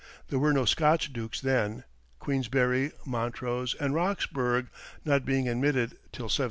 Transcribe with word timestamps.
There 0.29 0.39
were 0.39 0.51
no 0.51 0.65
Scotch 0.65 1.13
dukes 1.13 1.39
then 1.41 1.83
Queensberry, 2.17 2.91
Montrose, 3.05 3.75
and 3.75 3.93
Roxburgh 3.93 4.67
not 5.05 5.25
being 5.25 5.47
admitted 5.47 5.91
till 6.11 6.23
1707. 6.25 6.39